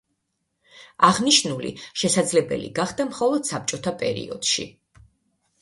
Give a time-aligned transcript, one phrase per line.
[1.09, 4.67] აღნიშნული შესაძლებელი გახდა მხოლოდ საბჭოთა პერიოდში.